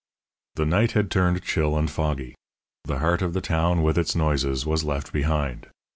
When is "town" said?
3.39-3.83